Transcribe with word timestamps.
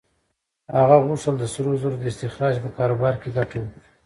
هغه 0.77 0.95
غوښتل 1.05 1.35
د 1.39 1.43
سرو 1.53 1.71
زرو 1.81 1.97
د 1.99 2.03
استخراج 2.11 2.55
په 2.63 2.69
کاروبار 2.77 3.13
کې 3.21 3.29
ګټه 3.37 3.57
وکړي. 3.61 3.81